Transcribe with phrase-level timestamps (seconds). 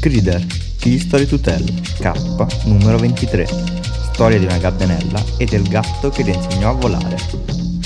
[0.00, 0.44] Crider,
[0.78, 1.64] Key Story to Tell,
[1.98, 2.12] K,
[2.66, 3.46] numero 23.
[4.12, 7.16] Storia di una gabbianella e del gatto che le insegnò a volare.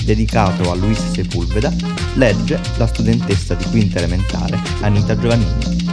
[0.04, 1.72] Dedicato a Luis Sepulveda,
[2.14, 5.86] legge la studentessa di quinta elementare Anita Giovannini.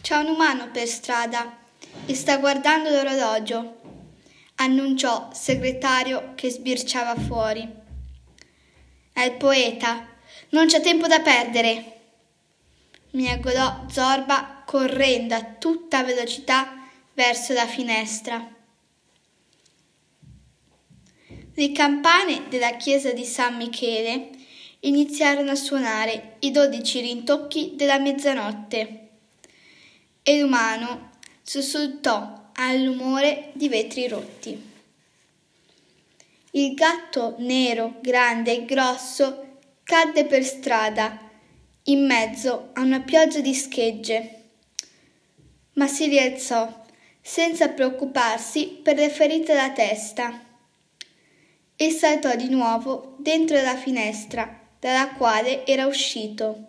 [0.00, 1.56] C'è un umano per strada
[2.04, 3.80] e sta guardando l'orologio,
[4.56, 7.77] annunciò segretario che sbirciava fuori.
[9.18, 10.06] È il poeta,
[10.50, 11.96] non c'è tempo da perdere
[13.10, 18.48] miagolò Zorba correndo a tutta velocità verso la finestra.
[21.52, 24.30] Le campane della chiesa di San Michele
[24.80, 29.08] iniziarono a suonare i dodici rintocchi della mezzanotte
[30.22, 31.10] e l'umano
[31.42, 34.67] sussultò al rumore di vetri rotti.
[36.52, 41.18] Il gatto nero, grande e grosso cadde per strada
[41.84, 44.42] in mezzo a una pioggia di schegge,
[45.74, 46.84] ma si rialzò
[47.20, 50.44] senza preoccuparsi per le ferite alla testa
[51.76, 56.64] e saltò di nuovo dentro la finestra dalla quale era uscito.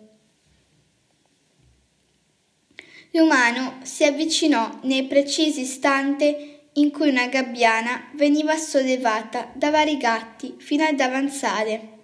[3.12, 10.54] L'umano si avvicinò nel preciso istante in cui una gabbiana veniva sollevata da vari gatti
[10.58, 11.98] fino ad avanzare.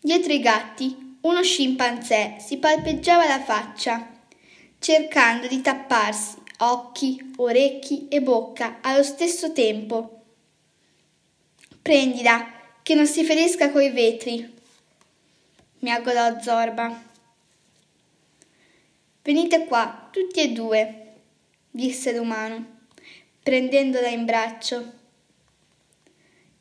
[0.00, 4.10] Dietro i gatti uno scimpanzé si palpeggiava la faccia,
[4.78, 10.22] cercando di tapparsi occhi, orecchi e bocca allo stesso tempo.
[11.80, 14.60] Prendila, che non si ferisca coi vetri,
[15.80, 17.10] miagolò Zorba.
[19.22, 21.14] Venite qua, tutti e due,
[21.70, 22.80] disse l'umano,
[23.42, 24.92] prendendola in braccio.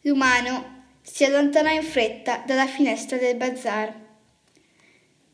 [0.01, 3.93] L'umano si allontanò in fretta dalla finestra del bazar.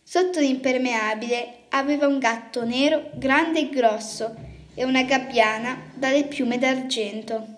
[0.04, 4.36] Sotto l'impermeabile aveva un gatto nero grande e grosso
[4.74, 7.56] e una gabbiana dalle piume d'argento.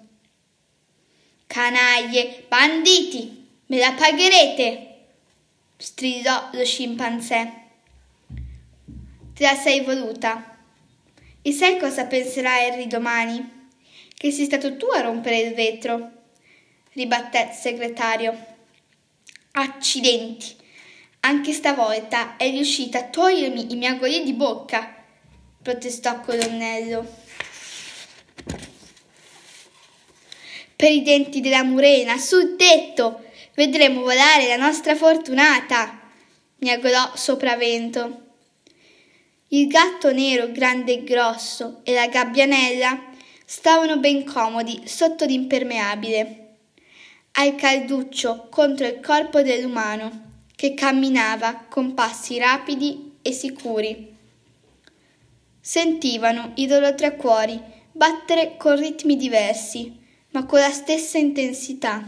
[1.47, 4.87] Canaglie, banditi, me la pagherete!
[5.77, 7.53] stridò lo scimpanzé.
[9.33, 10.57] Te la sei voluta.
[11.41, 13.58] E sai cosa penserà Harry domani?
[14.21, 16.11] Che sei stato tu a rompere il vetro,
[16.91, 18.37] ribatté il segretario.
[19.51, 20.57] Accidenti!
[21.21, 24.93] Anche stavolta è riuscita a togliermi i miagoli di bocca,
[25.61, 27.07] protestò Colonnello.
[30.75, 35.97] Per i denti della murena, sul tetto, vedremo volare la nostra fortunata,
[36.57, 38.25] miagolò Sopravento.
[39.47, 43.08] Il gatto nero grande e grosso e la gabbianella
[43.51, 46.57] stavano ben comodi sotto l'impermeabile,
[47.31, 54.15] al calduccio contro il corpo dell'umano che camminava con passi rapidi e sicuri.
[55.59, 57.59] Sentivano i loro tre cuori
[57.91, 59.97] battere con ritmi diversi,
[60.29, 62.03] ma con la stessa intensità.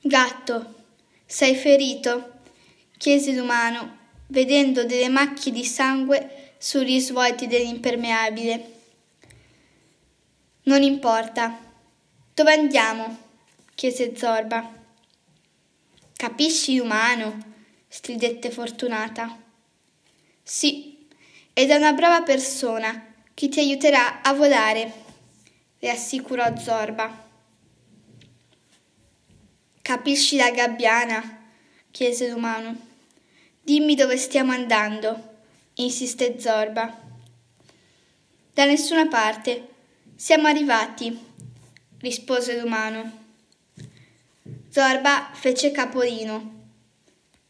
[0.00, 0.74] Gatto,
[1.24, 2.40] sei ferito?
[2.98, 8.72] chiese l'umano, vedendo delle macchie di sangue sui risvolti dell'impermeabile.
[10.62, 11.60] Non importa.
[12.32, 13.18] Dove andiamo?
[13.74, 14.72] chiese Zorba.
[16.16, 17.36] Capisci umano?
[17.86, 19.38] stridette Fortunata.
[20.42, 21.06] Sì,
[21.52, 24.92] ed è una brava persona che ti aiuterà a volare,
[25.80, 27.28] le assicurò Zorba.
[29.82, 31.46] Capisci la gabbiana?
[31.90, 32.74] chiese l'umano.
[33.60, 35.33] Dimmi dove stiamo andando,
[35.74, 37.02] insiste Zorba.
[38.52, 39.68] Da nessuna parte.
[40.14, 41.18] Siamo arrivati,
[41.98, 43.22] rispose l'umano.
[44.70, 46.52] Zorba fece capolino.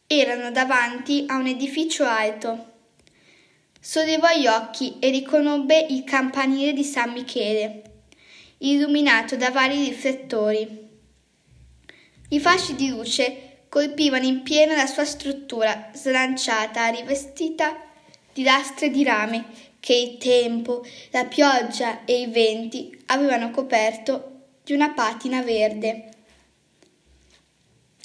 [0.07, 2.73] Erano davanti a un edificio alto.
[3.79, 7.83] Sollevò gli occhi e riconobbe il campanile di San Michele,
[8.59, 10.89] illuminato da vari riflettori.
[12.31, 17.93] I fasci di luce colpivano in pieno la sua struttura slanciata, rivestita
[18.35, 19.45] di lastre di rame
[19.81, 24.33] che il tempo, la pioggia e i venti avevano coperto
[24.63, 26.09] di una patina verde.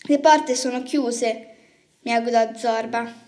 [0.03, 1.55] Le porte sono chiuse,
[2.01, 3.27] mi augurò Zorba.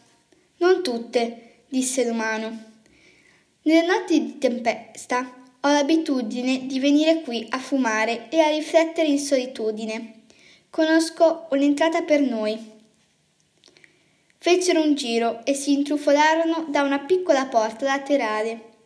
[0.58, 2.70] Non tutte, disse l'umano.
[3.64, 9.20] Nelle notti di tempesta ho l'abitudine di venire qui a fumare e a riflettere in
[9.20, 10.24] solitudine.
[10.70, 12.71] Conosco un'entrata per noi.
[14.44, 18.80] Fecero un giro e si intrufolarono da una piccola porta laterale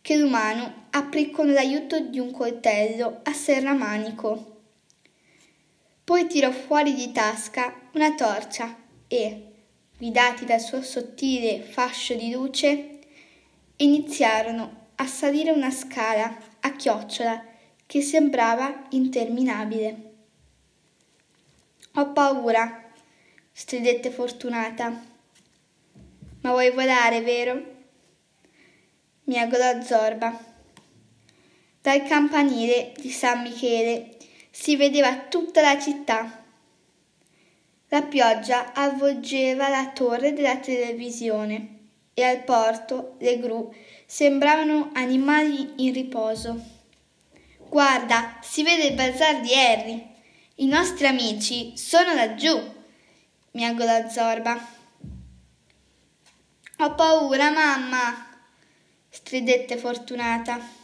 [0.00, 4.60] che l'umano aprì con l'aiuto di un coltello a serramanico.
[6.02, 8.74] Poi tirò fuori di tasca una torcia
[9.06, 9.52] e,
[9.98, 13.00] guidati dal suo sottile fascio di luce,
[13.76, 17.44] iniziarono a salire una scala a chiocciola
[17.84, 20.12] che sembrava interminabile.
[21.96, 22.91] Ho paura,
[23.62, 24.88] stridette Fortunata.
[26.40, 27.62] Ma vuoi volare, vero?
[29.24, 30.36] Miagolò Zorba.
[31.80, 34.16] Dal campanile di San Michele
[34.50, 36.44] si vedeva tutta la città.
[37.86, 41.78] La pioggia avvolgeva la torre della televisione
[42.14, 43.72] e al porto le gru
[44.04, 46.60] sembravano animali in riposo.
[47.68, 50.04] Guarda, si vede il bazar di Harry.
[50.56, 52.71] I nostri amici sono laggiù,
[53.52, 54.80] miagolò Zorba.
[56.78, 58.28] Ho paura, mamma,
[59.08, 60.80] stridette Fortunata.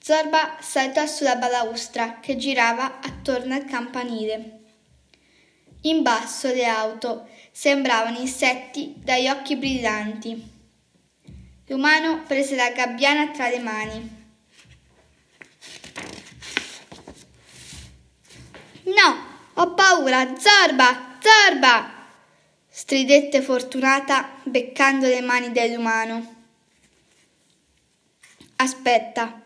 [0.00, 4.60] Zorba saltò sulla balaustra che girava attorno al campanile.
[5.82, 10.52] In basso le auto sembravano insetti dagli occhi brillanti.
[11.66, 14.22] L'umano prese la gabbiana tra le mani.
[18.84, 21.92] No, ho paura, Zorba, Zorba!
[22.68, 26.34] stridette Fortunata beccando le mani dell'umano.
[28.56, 29.42] Aspetta,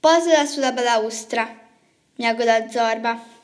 [0.00, 1.68] posala sulla balaustra,
[2.16, 3.34] miagolò Zorba.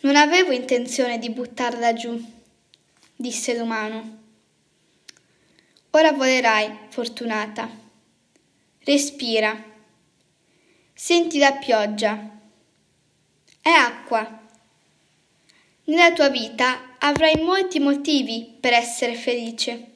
[0.00, 2.20] Non avevo intenzione di buttarla giù,
[3.14, 4.18] disse l'umano.
[5.90, 7.68] Ora volerai, Fortunata.
[8.84, 9.70] Respira.
[10.92, 12.30] Senti la pioggia.
[13.60, 14.40] È acqua.
[15.84, 19.86] Nella tua vita avrai molti motivi per essere felice.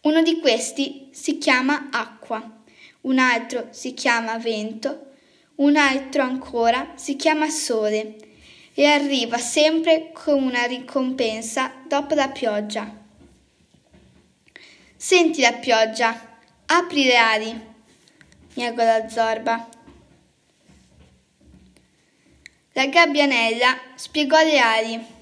[0.00, 2.62] Uno di questi si chiama acqua,
[3.02, 5.12] un altro si chiama vento,
[5.56, 8.16] un altro ancora si chiama sole
[8.74, 13.02] e arriva sempre come una ricompensa dopo la pioggia.
[14.96, 17.60] Senti la pioggia, apri le ali,
[18.54, 19.73] miagolò Zorba.
[22.74, 25.12] La gabbianella spiegò le ali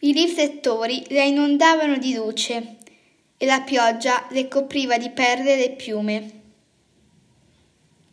[0.00, 2.76] i riflettori la inondavano di luce
[3.36, 6.30] e la pioggia le copriva di perle le piume.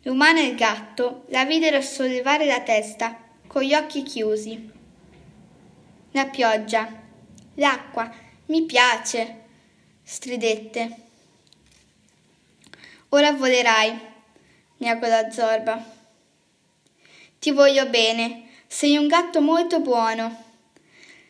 [0.02, 3.16] L'umano e il gatto la videro sollevare la testa
[3.46, 4.68] con gli occhi chiusi.
[6.10, 6.90] La pioggia,
[7.54, 8.12] l'acqua,
[8.46, 9.42] mi piace,
[10.02, 10.96] stridette.
[13.10, 13.96] Ora volerai,
[14.78, 15.95] miagolò Zorba.
[17.46, 20.42] Ti voglio bene, sei un gatto molto buono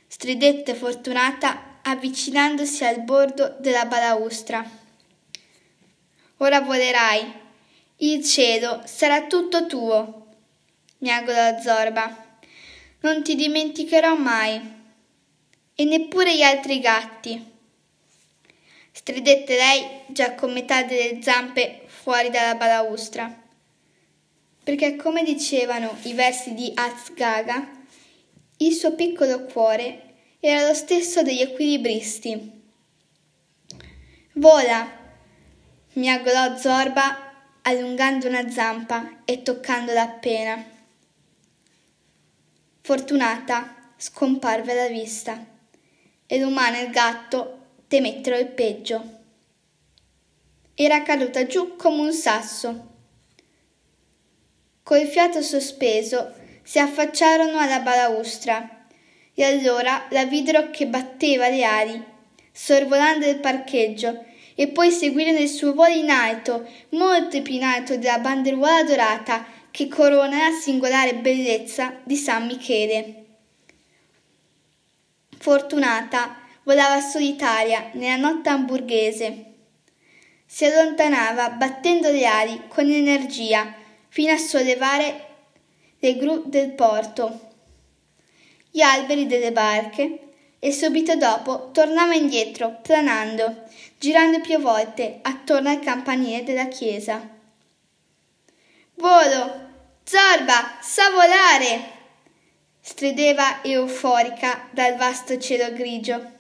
[0.07, 4.65] stridette Fortunata avvicinandosi al bordo della balaustra.
[6.39, 7.21] Ora volerai.
[7.97, 10.29] Il cielo sarà tutto tuo,
[11.01, 12.39] miagolò Zorba.
[13.01, 14.59] Non ti dimenticherò mai.
[15.75, 17.45] E neppure gli altri gatti.
[18.91, 23.45] Stridette lei già con metà delle zampe fuori dalla balaustra.
[24.67, 27.71] Perché come dicevano i versi di Azgaga,
[28.57, 32.63] il suo piccolo cuore era lo stesso degli equilibristi.
[34.33, 34.91] Vola!
[35.93, 37.33] miagolò Zorba
[37.63, 40.65] allungando una zampa e toccandola appena.
[42.81, 45.47] Fortunata scomparve alla vista
[46.27, 49.19] e l'umano e il gatto temettero il peggio.
[50.75, 52.95] Era caduta giù come un sasso.
[54.87, 58.87] Col fiato sospeso si affacciarono alla balaustra
[59.35, 62.05] e allora la videro che batteva le ali,
[62.53, 64.25] sorvolando il parcheggio,
[64.55, 69.45] e poi seguirono il suo volo in alto, molto più in alto della banderuola dorata
[69.73, 73.25] che corona la singolare bellezza di San Michele.
[75.37, 79.45] Fortunata volava solitaria nella notte hamburghese.
[80.47, 83.83] Si allontanava battendo le ali con energia
[84.17, 85.27] fino a sollevare
[85.99, 87.51] le gru del porto
[88.71, 90.21] gli alberi delle barche
[90.59, 93.65] e subito dopo tornava indietro, planando,
[93.99, 97.29] girando più volte attorno al campanile della chiesa.
[98.95, 99.69] Volo!
[100.03, 100.79] Zorba!
[100.81, 101.91] Sa volare!
[102.81, 106.33] strideva euforica dal vasto cielo grigio.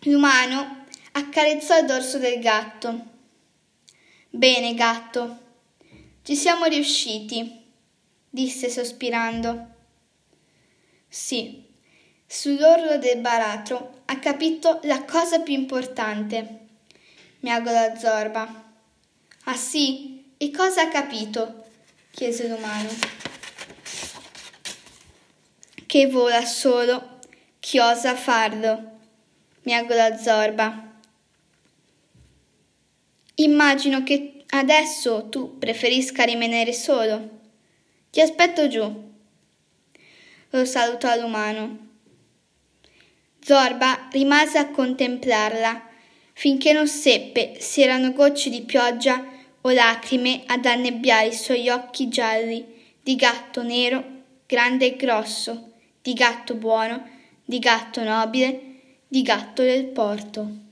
[0.00, 3.06] L'umano accarezzò il dorso del gatto.
[4.30, 5.42] Bene, gatto,
[6.22, 7.64] ci siamo riusciti,
[8.28, 9.66] disse sospirando.
[11.08, 11.64] Sì,
[12.26, 16.60] sull'orlo del baratro ha capito la cosa più importante.
[17.40, 18.72] Miagolò Zorba.
[19.44, 20.34] Ah sì?
[20.36, 21.64] E cosa ha capito?
[22.10, 23.20] chiese l'umano.
[25.92, 27.18] che vola solo,
[27.60, 28.92] chi osa farlo,
[29.64, 30.90] miagola Zorba.
[33.34, 37.40] Immagino che adesso tu preferisca rimanere solo.
[38.10, 39.10] Ti aspetto giù.
[40.50, 41.90] Lo salutò l'umano.
[43.40, 45.88] Zorba rimase a contemplarla
[46.32, 49.24] finché non seppe se erano gocce di pioggia
[49.62, 52.64] o lacrime ad annebbiare i suoi occhi gialli
[53.02, 54.04] di gatto nero,
[54.46, 57.08] grande e grosso, di gatto buono,
[57.44, 58.60] di gatto nobile,
[59.08, 60.71] di gatto del porto.